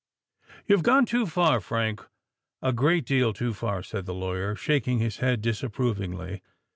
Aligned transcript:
"You 0.65 0.73
have 0.75 0.81
gone 0.81 1.05
too 1.05 1.27
far, 1.27 1.59
Frank—a 1.61 2.73
great 2.73 3.05
deal 3.05 3.33
too 3.33 3.53
far," 3.53 3.83
said 3.83 4.07
the 4.07 4.15
lawyer, 4.15 4.55
shaking 4.55 4.97
his 4.97 5.17
head 5.17 5.41
disapprovingly. 5.43 6.41